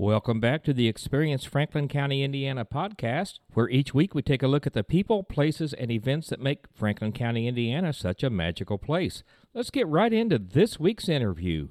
[0.00, 4.46] Welcome back to the Experience Franklin County, Indiana podcast, where each week we take a
[4.46, 8.78] look at the people, places, and events that make Franklin County, Indiana such a magical
[8.78, 9.24] place.
[9.52, 11.70] Let's get right into this week's interview.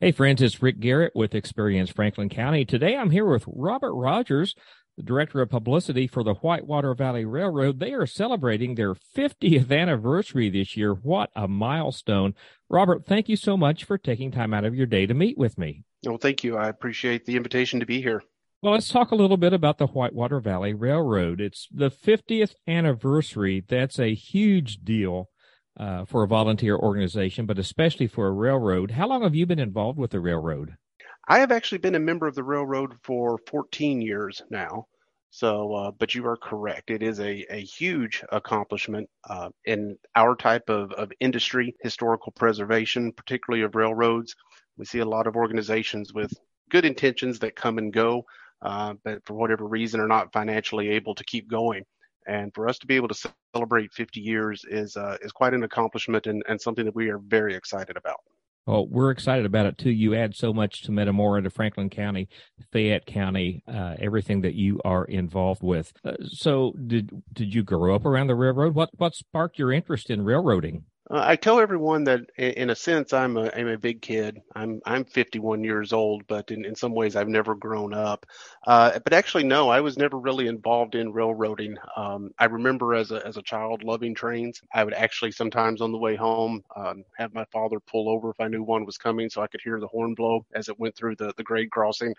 [0.00, 2.64] Hey, friends, it's Rick Garrett with Experience Franklin County.
[2.64, 4.54] Today I'm here with Robert Rogers,
[4.96, 7.80] the Director of Publicity for the Whitewater Valley Railroad.
[7.80, 10.94] They are celebrating their 50th anniversary this year.
[10.94, 12.34] What a milestone.
[12.68, 15.58] Robert, thank you so much for taking time out of your day to meet with
[15.58, 15.84] me.
[16.04, 16.56] Well, thank you.
[16.56, 18.22] I appreciate the invitation to be here.
[18.62, 21.40] Well, let's talk a little bit about the Whitewater Valley Railroad.
[21.40, 23.62] It's the 50th anniversary.
[23.66, 25.28] That's a huge deal
[25.78, 28.92] uh, for a volunteer organization, but especially for a railroad.
[28.92, 30.76] How long have you been involved with the railroad?
[31.28, 34.86] I have actually been a member of the railroad for 14 years now.
[35.30, 36.90] So, uh, but you are correct.
[36.90, 43.12] It is a, a huge accomplishment uh, in our type of, of industry, historical preservation,
[43.12, 44.34] particularly of railroads.
[44.78, 46.32] We see a lot of organizations with
[46.70, 48.24] good intentions that come and go,
[48.62, 51.84] uh, but for whatever reason are not financially able to keep going.
[52.26, 55.62] And for us to be able to celebrate 50 years is uh, is quite an
[55.62, 58.18] accomplishment and, and something that we are very excited about.
[58.66, 59.90] Well, we're excited about it too.
[59.90, 62.28] You add so much to Metamora, to Franklin County,
[62.72, 65.92] Fayette County, uh, everything that you are involved with.
[66.04, 68.74] Uh, so, did did you grow up around the railroad?
[68.74, 70.84] What what sparked your interest in railroading?
[71.08, 74.40] Uh, I tell everyone that in a sense I'm a I'm a big kid.
[74.56, 78.26] I'm I'm 51 years old, but in, in some ways I've never grown up.
[78.66, 81.76] Uh, but actually, no, I was never really involved in railroading.
[81.96, 84.60] Um, I remember as a as a child loving trains.
[84.74, 88.40] I would actually sometimes on the way home um, have my father pull over if
[88.40, 90.96] I knew one was coming, so I could hear the horn blow as it went
[90.96, 92.14] through the the grade crossing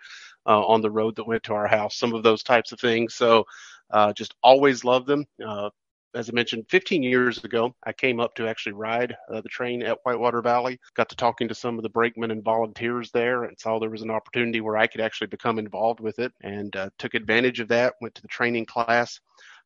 [0.45, 1.97] uh, on the road that went to our house.
[1.97, 3.15] Some of those types of things.
[3.15, 3.45] So.
[3.89, 5.23] Uh, just always loved them.
[5.45, 5.69] Uh,
[6.17, 9.83] as I mentioned, 15 years ago, I came up to actually ride uh, the train
[9.83, 10.79] at Whitewater Valley.
[10.95, 14.01] Got to talking to some of the brakemen and volunteers there, and saw there was
[14.01, 17.67] an opportunity where I could actually become involved with it, and uh, took advantage of
[17.67, 17.93] that.
[18.01, 19.19] Went to the training class.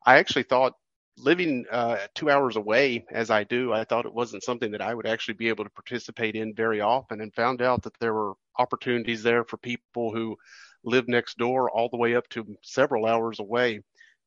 [0.05, 0.73] I actually thought
[1.17, 4.93] living uh, two hours away as I do, I thought it wasn't something that I
[4.93, 8.33] would actually be able to participate in very often, and found out that there were
[8.59, 10.37] opportunities there for people who
[10.83, 13.79] live next door all the way up to several hours away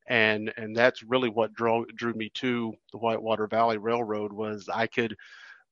[0.07, 4.87] and and that's really what drew drew me to the Whitewater Valley Railroad was I
[4.87, 5.17] could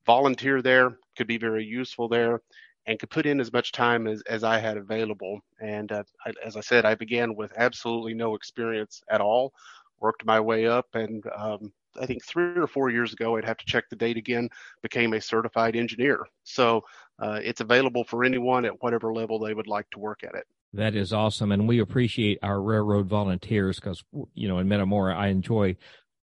[0.05, 2.41] volunteer there, could be very useful there,
[2.85, 5.39] and could put in as much time as, as I had available.
[5.61, 9.53] And uh, I, as I said, I began with absolutely no experience at all,
[9.99, 11.71] worked my way up, and um,
[12.01, 14.49] I think three or four years ago, I'd have to check the date again,
[14.81, 16.25] became a certified engineer.
[16.43, 16.81] So
[17.19, 20.45] uh, it's available for anyone at whatever level they would like to work at it.
[20.73, 21.51] That is awesome.
[21.51, 24.03] And we appreciate our railroad volunteers because,
[24.33, 25.75] you know, in Metamora, I enjoy,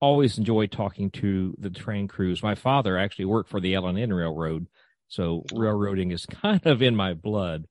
[0.01, 2.41] always enjoy talking to the train crews.
[2.41, 4.67] My father actually worked for the L&N Railroad.
[5.07, 7.67] So railroading is kind of in my blood.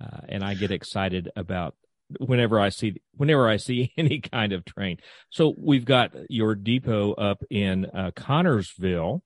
[0.00, 1.74] Uh, and I get excited about
[2.18, 4.98] whenever I see, whenever I see any kind of train.
[5.28, 9.20] So we've got your depot up in uh, Connersville.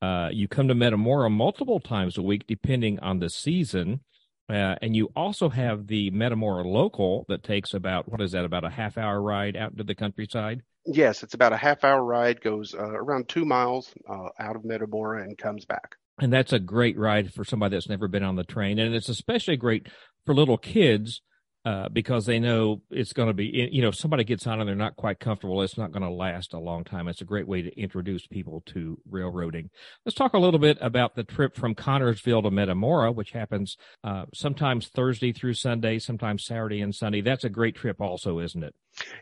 [0.00, 4.00] Uh, you come to Metamora multiple times a week, depending on the season.
[4.48, 8.64] Uh, and you also have the Metamora local that takes about what is that about
[8.64, 10.62] a half hour ride out into the countryside?
[10.86, 14.64] Yes, it's about a half hour ride, goes uh, around two miles uh, out of
[14.64, 15.96] Metamora and comes back.
[16.18, 19.10] And that's a great ride for somebody that's never been on the train, and it's
[19.10, 19.86] especially great
[20.24, 21.20] for little kids
[21.64, 24.68] uh, because they know it's going to be, you know, if somebody gets on and
[24.68, 27.08] they're not quite comfortable, it's not going to last a long time.
[27.08, 29.70] It's a great way to introduce people to railroading.
[30.06, 34.26] Let's talk a little bit about the trip from Connersville to Metamora, which happens uh,
[34.32, 37.20] sometimes Thursday through Sunday, sometimes Saturday and Sunday.
[37.20, 38.74] That's a great trip, also, isn't it?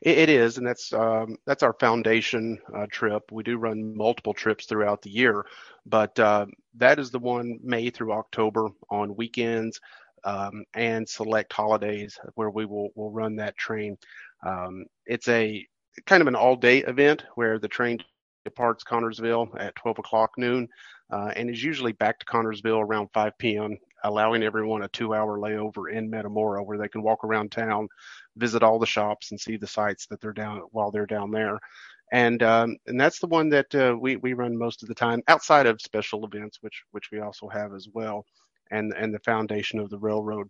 [0.02, 3.30] it is, and that's um, that's our foundation uh, trip.
[3.30, 5.44] We do run multiple trips throughout the year,
[5.84, 6.46] but uh,
[6.76, 9.80] that is the one May through October on weekends
[10.26, 13.96] um, and select holidays where we will, will run that train.
[14.44, 15.66] Um, it's a
[16.04, 17.98] kind of an all day event where the train
[18.44, 20.68] departs Connersville at 12 o'clock noon
[21.10, 25.38] uh, and is usually back to Connersville around 5 p.m., allowing everyone a two hour
[25.38, 27.88] layover in Metamora where they can walk around town,
[28.36, 31.58] visit all the shops, and see the sites that they're down while they're down there.
[32.12, 35.22] And um, and that's the one that uh, we we run most of the time
[35.26, 38.24] outside of special events, which which we also have as well
[38.70, 40.48] and and the foundation of the railroad.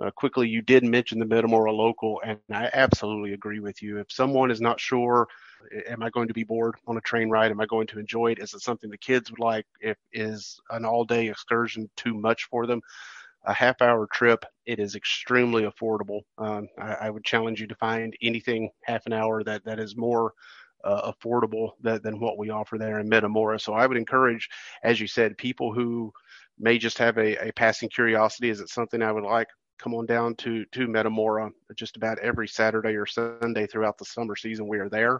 [0.00, 3.98] Uh, quickly, you did mention the Metamora local, and I absolutely agree with you.
[3.98, 5.28] If someone is not sure,
[5.88, 7.52] am I going to be bored on a train ride?
[7.52, 8.40] Am I going to enjoy it?
[8.40, 9.66] Is it something the kids would like?
[9.80, 12.80] If is an all-day excursion too much for them?
[13.44, 16.22] A half-hour trip, it is extremely affordable.
[16.38, 19.96] Um, I, I, would challenge you to find anything half an hour that that is
[19.96, 20.32] more
[20.82, 23.58] uh, affordable that, than what we offer there in Metamora.
[23.58, 24.48] So I would encourage,
[24.82, 26.12] as you said, people who
[26.58, 28.50] may just have a, a passing curiosity.
[28.50, 29.48] Is it something I would like?
[29.78, 34.36] come on down to to Metamora just about every Saturday or Sunday throughout the summer
[34.36, 34.68] season.
[34.68, 35.18] We are there,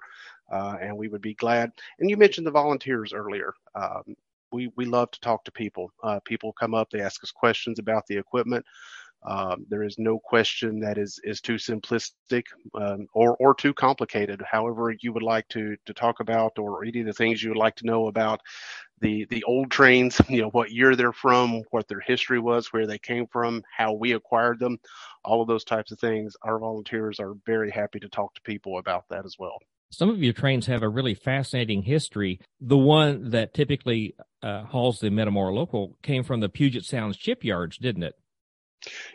[0.50, 1.70] uh, and we would be glad.
[1.98, 3.52] And you mentioned the volunteers earlier.
[3.74, 4.14] Um,
[4.52, 5.90] we we love to talk to people.
[6.02, 8.64] Uh, people come up, they ask us questions about the equipment.
[9.26, 12.44] Um, there is no question that is is too simplistic
[12.74, 14.42] um, or or too complicated.
[14.50, 17.58] However, you would like to to talk about, or any of the things you would
[17.58, 18.40] like to know about
[19.00, 20.20] the the old trains.
[20.28, 23.92] You know what year they're from, what their history was, where they came from, how
[23.92, 24.78] we acquired them,
[25.24, 26.36] all of those types of things.
[26.42, 29.58] Our volunteers are very happy to talk to people about that as well.
[29.90, 32.40] Some of your trains have a really fascinating history.
[32.60, 37.78] The one that typically uh, hauls the Metamora local came from the Puget Sound shipyards,
[37.78, 38.14] didn't it?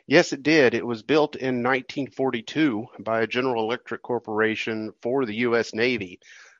[0.08, 0.74] Yes, it did.
[0.74, 5.74] It was built in 1942 by a General Electric Corporation for the U.S.
[5.74, 6.20] Navy.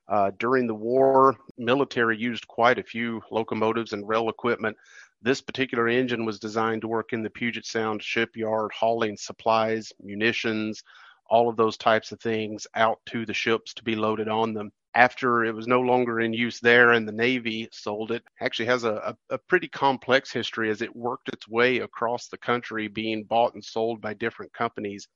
[0.10, 4.76] Uh, during the war, military used quite a few locomotives and rail equipment.
[5.22, 10.84] This particular engine was designed to work in the Puget Sound shipyard, hauling supplies, munitions,
[11.30, 14.72] all of those types of things out to the ships to be loaded on them
[14.96, 18.84] after it was no longer in use there and the Navy sold it, actually has
[18.84, 23.24] a, a, a, pretty complex history as it worked its way across the country, being
[23.24, 25.08] bought and sold by different companies,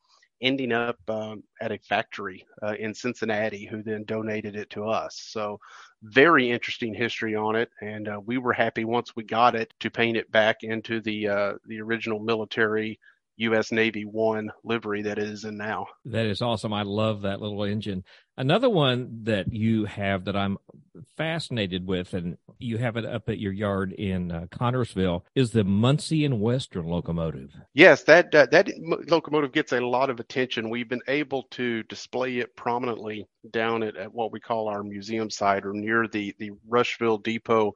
[0.43, 5.19] ending up um, at a factory uh, in Cincinnati, who then donated it to us.
[5.29, 5.59] So,
[6.03, 9.89] very interesting history on it, and uh, we were happy once we got it to
[9.89, 12.99] paint it back into the uh, the original military
[13.37, 13.71] U.S.
[13.71, 15.87] Navy One livery that it is in now.
[16.05, 16.73] That is awesome.
[16.73, 18.03] I love that little engine.
[18.37, 20.57] Another one that you have that I'm
[21.17, 25.63] fascinated with, and you have it up at your yard in uh, Connersville, is the
[25.63, 27.51] Muncie and Western locomotive.
[27.73, 28.69] Yes, that uh, that
[29.07, 30.69] locomotive gets a lot of attention.
[30.69, 35.29] We've been able to display it prominently down at, at what we call our museum
[35.29, 37.73] site, or near the the Rushville Depot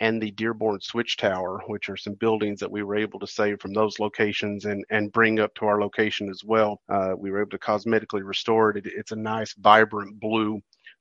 [0.00, 3.60] and the Dearborn Switch Tower, which are some buildings that we were able to save
[3.60, 6.80] from those locations and and bring up to our location as well.
[6.88, 8.86] Uh, we were able to cosmetically restore it.
[8.86, 10.60] it it's a nice, vibrant vibrant blue.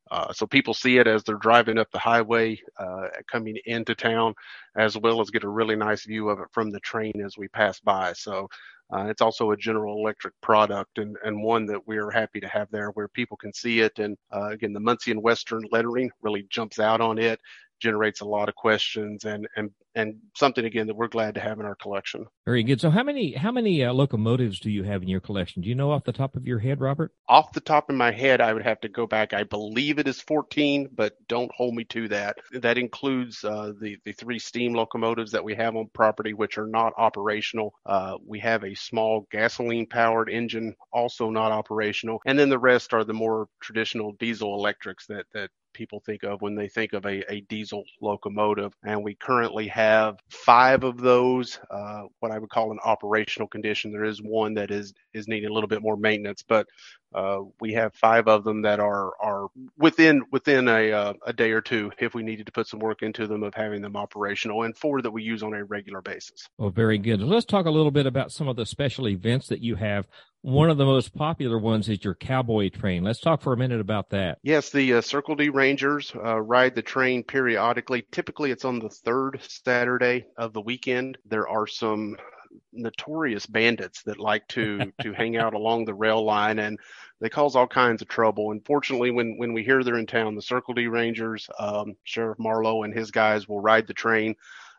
[0.10, 4.34] Uh, so people see it as they're driving up the highway uh, coming into town,
[4.78, 7.48] as well as get a really nice view of it from the train as we
[7.50, 8.14] pass by.
[8.14, 8.48] So
[8.94, 12.48] uh, it's also a General Electric product and, and one that we are happy to
[12.48, 14.00] have there where people can see it.
[14.00, 17.42] And uh, again, the Muncie and Western lettering really jumps out on it
[17.79, 21.59] generates a lot of questions and and and something again that we're glad to have
[21.59, 22.27] in our collection.
[22.45, 22.79] Very good.
[22.79, 25.62] So how many how many uh, locomotives do you have in your collection?
[25.62, 27.12] Do you know off the top of your head, Robert?
[27.27, 29.33] Off the top of my head, I would have to go back.
[29.33, 32.38] I believe it is 14, but don't hold me to that.
[32.53, 36.68] That includes uh, the the three steam locomotives that we have on property, which are
[36.68, 37.74] not operational.
[37.85, 42.94] Uh, we have a small gasoline powered engine, also not operational, and then the rest
[42.94, 47.06] are the more traditional diesel electrics that that people think of when they think of
[47.06, 48.74] a, a diesel locomotive.
[48.83, 53.91] And we currently have five of those, uh, what I would call an operational condition.
[53.91, 56.68] There is one that is is needing a little bit more maintenance, but
[57.13, 59.47] uh, we have five of them that are are
[59.77, 63.01] within within a uh, a day or two if we needed to put some work
[63.01, 66.50] into them of having them operational, and four that we use on a regular basis.
[66.57, 67.21] Well, very good.
[67.21, 70.07] Let's talk a little bit about some of the special events that you have.
[70.48, 73.04] One of the most popular ones is your cowboy train.
[73.04, 74.38] Let's talk for a minute about that.
[74.44, 78.06] Yes, the uh, Circle D Rangers uh, ride the train periodically.
[78.14, 81.18] Typically, it's on the third Saturday of the weekend.
[81.26, 82.16] There are some
[82.72, 86.80] notorious bandits that like to to hang out along the rail line and
[87.20, 88.51] they cause all kinds of trouble.
[88.51, 92.84] Unfortunately, when when we hear they're in town, the Circle D Rangers, um, Sheriff Marlowe
[92.84, 94.34] and his guys will ride the train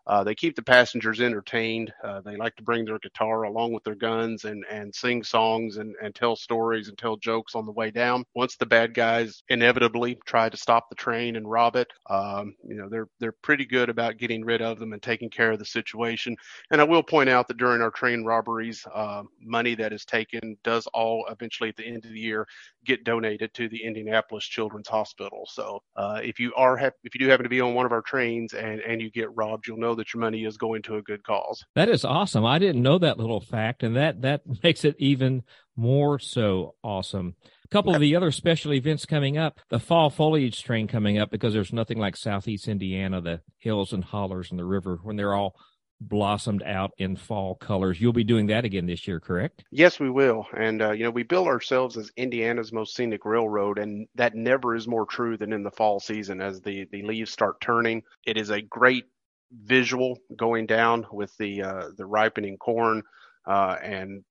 [0.08, 1.92] uh, they keep the passengers entertained.
[2.02, 5.76] Uh, they like to bring their guitar along with their guns and, and sing songs
[5.76, 8.24] and, and tell stories and tell jokes on the way down.
[8.34, 12.74] Once the bad guys inevitably try to stop the train and rob it, um, you
[12.74, 15.64] know they're they're pretty good about getting rid of them and taking care of the
[15.64, 16.34] situation.
[16.70, 20.56] And I will point out that during our train robberies, uh, money that is taken
[20.64, 22.46] does all eventually at the end of the year
[22.84, 25.46] get donated to the Indianapolis Children's Hospital.
[25.50, 27.92] So uh, if you are ha- if you do happen to be on one of
[27.92, 30.96] our trains and and you get robbed, you'll know that your money is going to
[30.96, 31.64] a good cause.
[31.74, 32.44] That is awesome.
[32.44, 35.42] I didn't know that little fact, and that that makes it even
[35.76, 37.36] more so awesome.
[37.64, 41.30] A couple of the other special events coming up, the fall foliage train coming up
[41.30, 45.34] because there's nothing like Southeast Indiana, the hills and hollers and the river when they're
[45.34, 45.54] all
[46.00, 48.00] blossomed out in fall colors.
[48.00, 49.64] You'll be doing that again this year, correct?
[49.70, 50.46] Yes, we will.
[50.56, 54.74] And, uh, you know, we bill ourselves as Indiana's most scenic railroad, and that never
[54.74, 58.02] is more true than in the fall season as the, the leaves start turning.
[58.26, 59.06] It is a great
[59.52, 63.02] visual going down with the, uh, the ripening corn.
[63.46, 64.24] Uh, and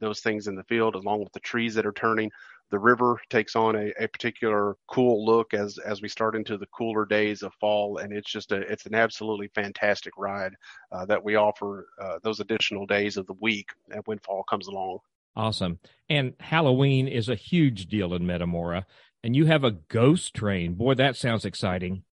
[0.00, 2.30] those things in the field, along with the trees that are turning.
[2.70, 6.66] The river takes on a, a particular cool look as as we start into the
[6.66, 10.54] cooler days of fall, and it's just a it's an absolutely fantastic ride
[10.90, 13.68] uh, that we offer uh, those additional days of the week
[14.06, 14.98] when fall comes along.
[15.36, 15.78] Awesome.
[16.08, 18.86] And Halloween is a huge deal in Metamora.
[19.22, 20.74] And you have a ghost train.
[20.74, 22.04] Boy, that sounds exciting.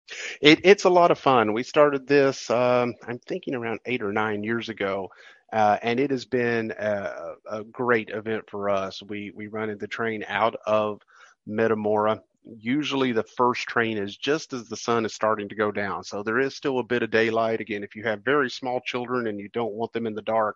[0.42, 1.54] It, it's a lot of fun.
[1.54, 5.10] We started this, um, I'm thinking around eight or nine years ago.
[5.52, 9.04] Uh, and it has been a, a, great event for us.
[9.04, 11.02] We we run the train out of
[11.46, 12.22] Metamora.
[12.46, 16.24] Usually, the first train is just as the sun is starting to go down, so
[16.24, 17.60] there is still a bit of daylight.
[17.60, 20.56] Again, if you have very small children and you don't want them in the dark,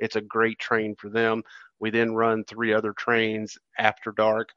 [0.00, 1.44] it's a great train for them.
[1.78, 4.48] We then run three other trains after dark.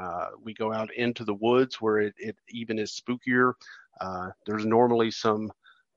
[0.00, 3.52] Uh, we go out into the woods where it, it even is spookier.
[4.00, 5.50] Uh, there's normally some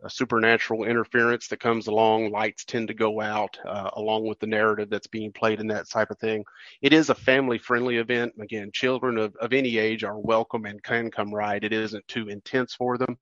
[0.03, 2.31] uh, supernatural interference that comes along.
[2.31, 5.89] Lights tend to go out uh, along with the narrative that's being played in that
[5.89, 6.45] type of thing.
[6.81, 8.33] It is a family friendly event.
[8.39, 11.63] Again, children of, of any age are welcome and can come ride.
[11.63, 13.17] It isn't too intense for them.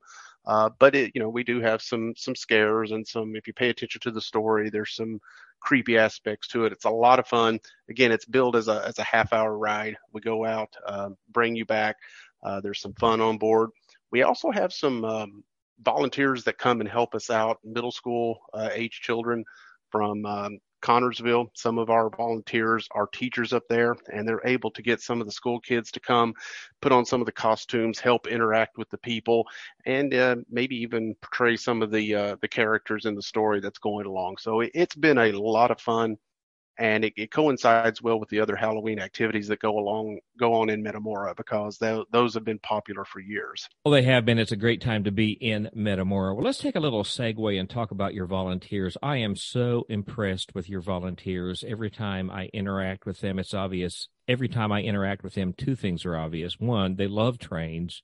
[0.45, 3.35] Uh, but it, you know, we do have some some scares and some.
[3.35, 5.19] If you pay attention to the story, there's some
[5.59, 6.71] creepy aspects to it.
[6.71, 7.59] It's a lot of fun.
[7.89, 9.97] Again, it's billed as a as a half hour ride.
[10.13, 11.95] We go out, uh, bring you back.
[12.43, 13.71] Uh, there's some fun on board.
[14.15, 15.43] We also have some um,
[15.83, 19.43] volunteers that come and help us out, middle school uh, age children
[19.91, 21.47] from um, Connersville.
[21.53, 25.27] Some of our volunteers are teachers up there, and they're able to get some of
[25.27, 26.33] the school kids to come,
[26.81, 29.45] put on some of the costumes, help interact with the people,
[29.85, 33.79] and uh, maybe even portray some of the uh, the characters in the story that's
[33.79, 34.37] going along.
[34.37, 36.15] So it's been a lot of fun
[36.77, 40.69] and it, it, coincides well with the other Halloween activities that go along go on
[40.69, 43.69] in Metamora because th- those have been popular for years.
[43.83, 44.39] Well, they have been.
[44.39, 46.35] It's a great time to be in Metamora.
[46.35, 48.97] Well, let's take a little segue and talk about your volunteers.
[49.01, 51.63] I am so impressed with your volunteers.
[51.67, 54.09] Every time I interact with them, it's obvious.
[54.27, 56.59] Every time I interact with them, two things are obvious.
[56.59, 58.01] One, they love trains,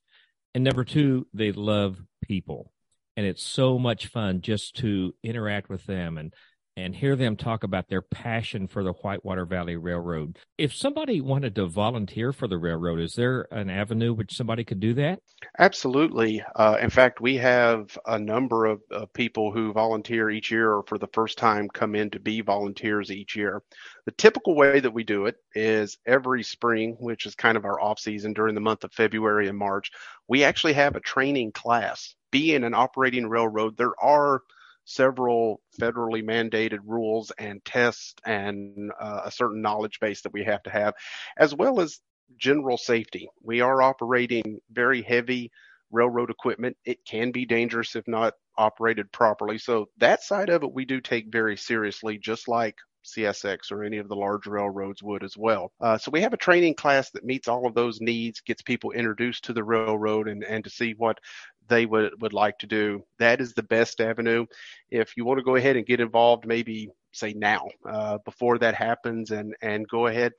[0.53, 2.71] and number two, they love people.
[3.17, 6.33] And it's so much fun just to interact with them and
[6.77, 10.37] and hear them talk about their passion for the Whitewater Valley Railroad.
[10.57, 14.79] If somebody wanted to volunteer for the railroad, is there an avenue which somebody could
[14.79, 15.19] do that?
[15.59, 16.41] Absolutely.
[16.55, 20.83] Uh, in fact, we have a number of, of people who volunteer each year or
[20.83, 23.61] for the first time come in to be volunteers each year.
[24.05, 27.81] The typical way that we do it is every spring, which is kind of our
[27.81, 29.91] off season during the month of February and March,
[30.27, 32.15] we actually have a training class.
[32.31, 34.41] Being an operating railroad, there are
[34.85, 40.63] several federally mandated rules and tests and uh, a certain knowledge base that we have
[40.63, 40.93] to have,
[41.38, 42.00] as well as
[42.38, 43.29] general safety.
[43.43, 45.51] We are operating very heavy
[45.91, 46.77] railroad equipment.
[46.85, 49.57] It can be dangerous if not operated properly.
[49.57, 53.98] So that side of it we do take very seriously, just like CSX or any
[53.98, 55.72] of the large railroads would as well.
[55.79, 58.91] Uh, so we have a training class that meets all of those needs, gets people
[58.91, 61.20] introduced to the railroad and, and to see what
[61.67, 63.03] they would, would like to do.
[63.20, 64.46] That is the best avenue.
[64.89, 68.75] If you want to go ahead and get involved, maybe say now uh, before that
[68.75, 70.34] happens and, and go ahead,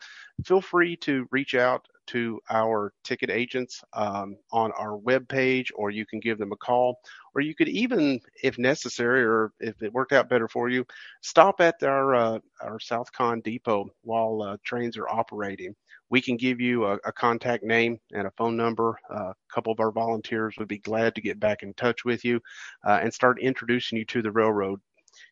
[0.44, 6.04] feel free to reach out to our ticket agents um, on our webpage, or you
[6.06, 6.98] can give them a call,
[7.34, 10.84] or you could even, if necessary, or if it worked out better for you,
[11.20, 15.74] stop at our uh, our Southcon depot while uh, trains are operating.
[16.10, 18.98] We can give you a, a contact name and a phone number.
[19.10, 22.24] Uh, a couple of our volunteers would be glad to get back in touch with
[22.24, 22.40] you
[22.86, 24.78] uh, and start introducing you to the railroad.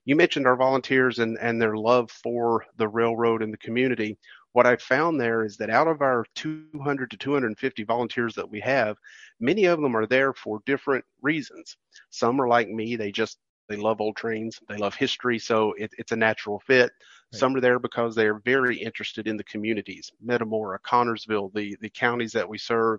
[0.05, 4.19] You mentioned our volunteers and, and their love for the railroad and the community
[4.53, 8.61] what I found there is that out of our 200 to 250 volunteers that we
[8.61, 8.97] have,
[9.39, 11.77] many of them are there for different reasons.
[12.11, 13.39] Some are like me, they just
[13.69, 16.91] they love old trains, they love history, so it, it's a natural fit.
[17.33, 17.39] Right.
[17.39, 21.91] Some are there because they are very interested in the communities, Metamora, Connersville, the the
[21.91, 22.99] counties that we serve,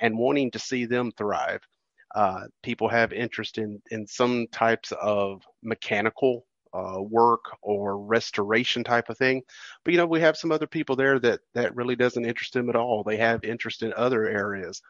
[0.00, 1.60] and wanting to see them thrive.
[2.14, 9.08] Uh, people have interest in in some types of mechanical uh, work or restoration type
[9.08, 9.42] of thing.
[9.84, 12.68] But you know, we have some other people there that that really doesn't interest them
[12.68, 13.02] at all.
[13.02, 14.82] They have interest in other areas.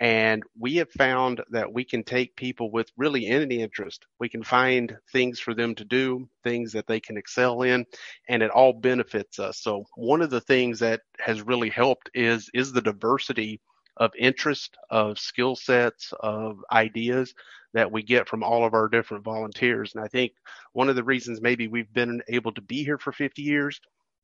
[0.00, 4.04] And we have found that we can take people with really any interest.
[4.18, 7.86] We can find things for them to do, things that they can excel in,
[8.28, 9.60] and it all benefits us.
[9.60, 13.60] So one of the things that has really helped is is the diversity
[13.96, 17.32] of interest, of skill sets, of ideas
[17.74, 19.94] that we get from all of our different volunteers.
[19.94, 20.32] And I think
[20.72, 23.80] one of the reasons maybe we've been able to be here for 50 years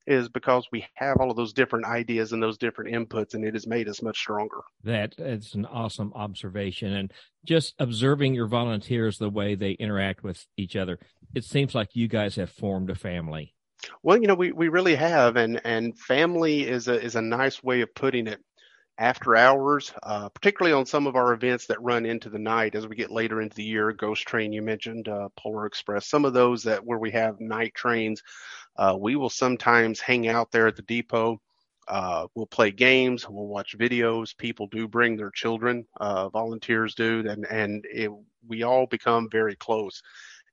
[0.07, 3.53] is because we have all of those different ideas and those different inputs and it
[3.53, 4.61] has made us much stronger.
[4.83, 7.13] That is an awesome observation and
[7.45, 10.99] just observing your volunteers the way they interact with each other.
[11.35, 13.53] It seems like you guys have formed a family.
[14.03, 17.63] Well, you know, we, we really have, and and family is a is a nice
[17.63, 18.41] way of putting it.
[18.99, 22.87] After hours, uh, particularly on some of our events that run into the night as
[22.87, 26.33] we get later into the year, Ghost Train you mentioned, uh, Polar Express, some of
[26.33, 28.21] those that where we have night trains,
[28.77, 31.41] uh, we will sometimes hang out there at the depot.
[31.87, 34.37] Uh, we'll play games, we'll watch videos.
[34.37, 38.11] People do bring their children, uh, volunteers do, and and it,
[38.47, 40.03] we all become very close,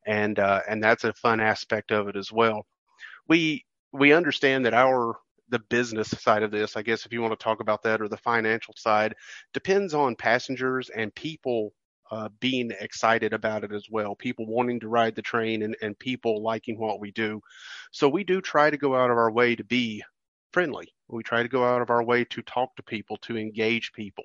[0.06, 2.64] and uh, and that's a fun aspect of it as well
[3.28, 5.16] we we understand that our
[5.48, 8.08] the business side of this, I guess if you want to talk about that or
[8.08, 9.14] the financial side,
[9.52, 11.72] depends on passengers and people
[12.10, 14.14] uh, being excited about it as well.
[14.14, 17.40] People wanting to ride the train and, and people liking what we do.
[17.90, 20.04] So we do try to go out of our way to be
[20.52, 20.92] friendly.
[21.08, 24.24] We try to go out of our way to talk to people, to engage people.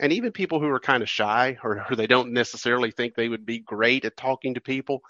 [0.00, 3.28] And even people who are kind of shy or, or they don't necessarily think they
[3.28, 5.02] would be great at talking to people,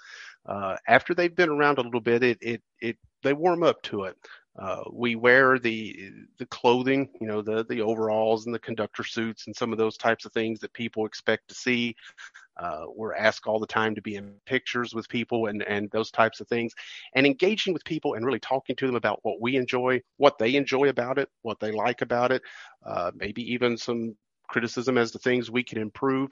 [0.46, 4.04] uh, after they've been around a little bit, it it it they warm up to
[4.04, 4.16] it.
[4.58, 9.46] Uh, we wear the the clothing, you know, the the overalls and the conductor suits
[9.46, 11.94] and some of those types of things that people expect to see.
[12.56, 16.10] Uh, we're asked all the time to be in pictures with people and and those
[16.10, 16.74] types of things,
[17.14, 20.56] and engaging with people and really talking to them about what we enjoy, what they
[20.56, 22.42] enjoy about it, what they like about it,
[22.84, 24.16] uh, maybe even some
[24.48, 26.30] criticism as to things we can improve.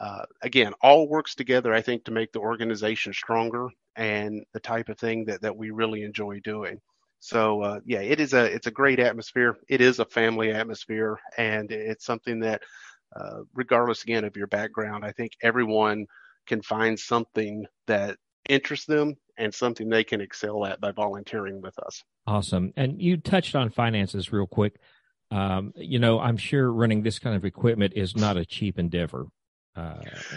[0.00, 4.88] Uh, again, all works together, I think, to make the organization stronger and the type
[4.88, 6.80] of thing that, that we really enjoy doing.
[7.20, 9.56] So uh, yeah, it is a it's a great atmosphere.
[9.68, 12.62] It is a family atmosphere, and it's something that,
[13.14, 16.06] uh, regardless again of your background, I think everyone
[16.46, 18.16] can find something that
[18.48, 22.02] interests them and something they can excel at by volunteering with us.
[22.26, 22.72] Awesome.
[22.76, 24.76] And you touched on finances real quick.
[25.30, 29.26] Um, you know, I'm sure running this kind of equipment is not a cheap endeavor.
[29.76, 29.94] Uh,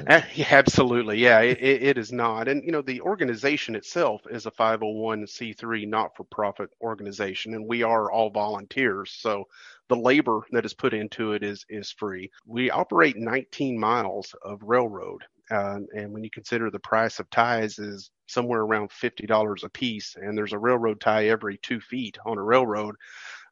[0.08, 1.18] uh absolutely.
[1.18, 2.48] Yeah, it, it is not.
[2.48, 7.84] And, you know, the organization itself is a 501c3 not for profit organization, and we
[7.84, 9.12] are all volunteers.
[9.12, 9.46] So
[9.88, 12.30] the labor that is put into it is, is free.
[12.46, 15.24] We operate 19 miles of railroad.
[15.50, 20.16] Uh, and when you consider the price of ties is somewhere around $50 a piece,
[20.16, 22.96] and there's a railroad tie every two feet on a railroad,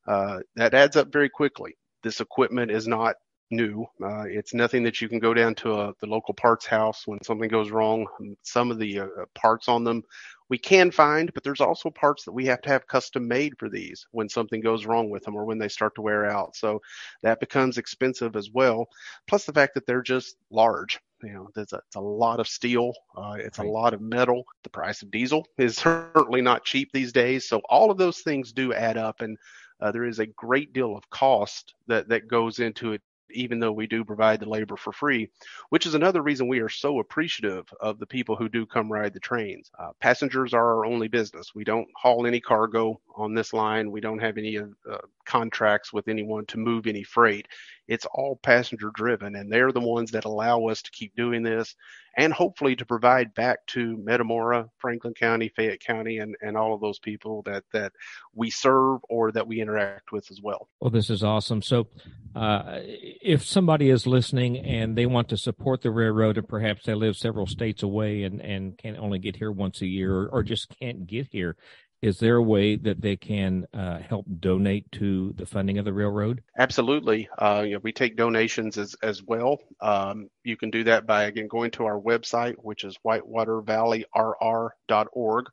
[0.05, 1.75] uh, that adds up very quickly.
[2.03, 3.15] This equipment is not
[3.49, 3.85] new.
[4.03, 7.21] Uh, it's nothing that you can go down to a, the local parts house when
[7.23, 8.05] something goes wrong.
[8.43, 10.03] Some of the uh, parts on them
[10.49, 13.69] we can find, but there's also parts that we have to have custom made for
[13.69, 16.55] these when something goes wrong with them or when they start to wear out.
[16.55, 16.81] So
[17.21, 18.87] that becomes expensive as well.
[19.27, 20.99] Plus the fact that they're just large.
[21.23, 22.93] You know, there's a, it's a lot of steel.
[23.15, 23.67] Uh, it's right.
[23.67, 24.45] a lot of metal.
[24.63, 27.47] The price of diesel is certainly not cheap these days.
[27.49, 29.21] So all of those things do add up.
[29.21, 29.37] And
[29.81, 33.71] uh, there is a great deal of cost that, that goes into it even though
[33.71, 35.29] we do provide the labor for free,
[35.69, 39.13] which is another reason we are so appreciative of the people who do come ride
[39.13, 39.71] the trains.
[39.77, 41.53] Uh, passengers are our only business.
[41.55, 43.91] We don't haul any cargo on this line.
[43.91, 47.47] We don't have any uh, contracts with anyone to move any freight.
[47.87, 51.75] It's all passenger driven, and they're the ones that allow us to keep doing this
[52.17, 56.81] and hopefully to provide back to Metamora, Franklin County, Fayette County, and, and all of
[56.81, 57.93] those people that, that
[58.33, 60.67] we serve or that we interact with as well.
[60.81, 61.61] Well, this is awesome.
[61.61, 61.87] So,
[62.35, 66.93] uh, if somebody is listening and they want to support the railroad and perhaps they
[66.95, 70.43] live several states away and, and can only get here once a year or, or
[70.43, 71.55] just can't get here,
[72.01, 75.93] is there a way that they can uh, help donate to the funding of the
[75.93, 76.43] railroad?
[76.57, 77.29] Absolutely.
[77.37, 79.57] Uh, you know, we take donations as, as well.
[79.81, 85.45] Um, you can do that by, again, going to our website, which is whitewatervalleyrr.org.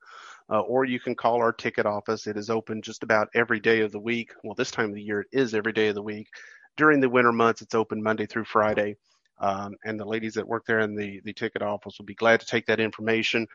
[0.50, 2.26] Uh, or you can call our ticket office.
[2.26, 4.34] It is open just about every day of the week.
[4.42, 6.28] Well, this time of the year, it is every day of the week.
[6.76, 8.96] During the winter months, it's open Monday through Friday.
[9.40, 12.40] Um, and the ladies that work there in the, the ticket office will be glad
[12.40, 13.46] to take that information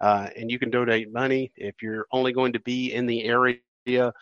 [0.00, 4.12] uh, and you can donate money if you're only going to be in the area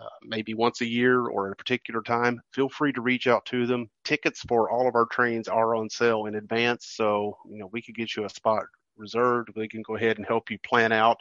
[0.00, 3.44] uh, maybe once a year or at a particular time, feel free to reach out
[3.46, 3.88] to them.
[4.04, 7.80] Tickets for all of our trains are on sale in advance, so you know we
[7.80, 8.64] could get you a spot
[8.96, 9.50] reserved.
[9.54, 11.20] We can go ahead and help you plan out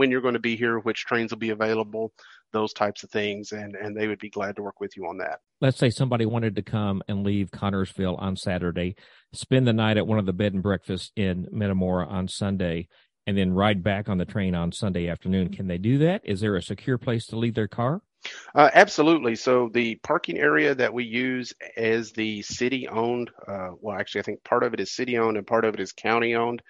[0.00, 2.10] when you're going to be here, which trains will be available,
[2.54, 5.18] those types of things, and and they would be glad to work with you on
[5.18, 5.40] that.
[5.60, 8.96] Let's say somebody wanted to come and leave Connersville on Saturday,
[9.34, 12.88] spend the night at one of the bed and breakfasts in Metamora on Sunday,
[13.26, 15.50] and then ride back on the train on Sunday afternoon.
[15.50, 16.22] Can they do that?
[16.24, 18.00] Is there a secure place to leave their car?
[18.54, 19.36] Uh, absolutely.
[19.36, 23.30] So the parking area that we use is the city owned.
[23.46, 25.80] Uh, well, actually, I think part of it is city owned and part of it
[25.80, 26.62] is county owned.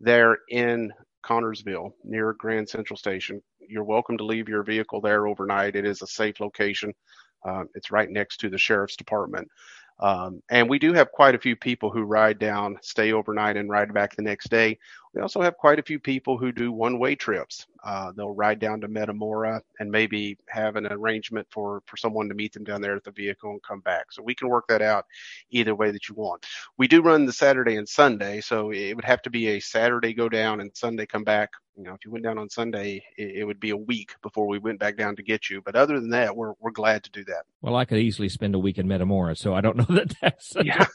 [0.00, 0.92] They're in
[1.24, 3.42] Connersville near Grand Central Station.
[3.66, 5.76] You're welcome to leave your vehicle there overnight.
[5.76, 6.92] It is a safe location.
[7.44, 9.48] Uh, it's right next to the sheriff's department.
[10.00, 13.70] Um, and we do have quite a few people who ride down, stay overnight, and
[13.70, 14.78] ride back the next day.
[15.14, 17.66] We also have quite a few people who do one-way trips.
[17.84, 22.34] Uh, they'll ride down to Metamora and maybe have an arrangement for for someone to
[22.34, 24.06] meet them down there at the vehicle and come back.
[24.10, 25.04] So we can work that out
[25.50, 26.46] either way that you want.
[26.78, 30.14] We do run the Saturday and Sunday, so it would have to be a Saturday
[30.14, 31.50] go down and Sunday come back.
[31.76, 34.46] You know, if you went down on Sunday, it, it would be a week before
[34.46, 35.60] we went back down to get you.
[35.60, 37.42] But other than that, we're we're glad to do that.
[37.62, 40.54] Well, I could easily spend a week in Metamora, so I don't know that that's
[40.62, 40.86] yeah.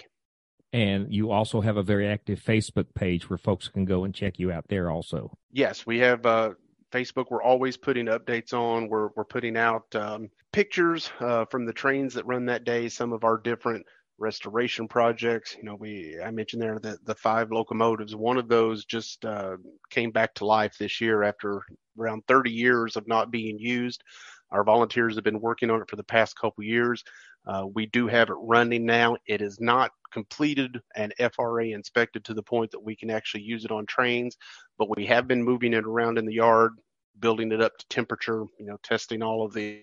[0.74, 4.40] And you also have a very active Facebook page where folks can go and check
[4.40, 5.38] you out there also.
[5.52, 6.52] Yes, we have uh,
[6.92, 7.28] Facebook.
[7.30, 8.90] We're always putting updates on.
[8.90, 13.14] We're, we're putting out um, pictures uh, from the trains that run that day, some
[13.14, 13.86] of our different
[14.18, 15.56] restoration projects.
[15.56, 18.16] You know, we I mentioned there the the five locomotives.
[18.16, 19.58] One of those just uh,
[19.92, 21.62] came back to life this year after
[22.00, 24.04] around 30 years of not being used.
[24.52, 27.04] Our volunteers have been working on it for the past couple years.
[27.46, 29.18] Uh, we do have it running now.
[29.28, 33.66] It is not completed and FRA inspected to the point that we can actually use
[33.66, 34.38] it on trains,
[34.78, 36.74] but we have been moving it around in the yard,
[37.20, 39.82] building it up to temperature, you know, testing all of the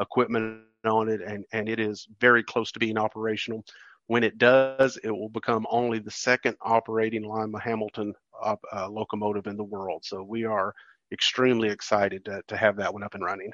[0.00, 3.64] equipment on it, and, and it is very close to being operational.
[4.06, 9.56] When it does, it will become only the second operating Lima Hamilton uh, locomotive in
[9.56, 10.04] the world.
[10.04, 10.74] So we are
[11.12, 13.52] extremely excited to, to have that one up and running.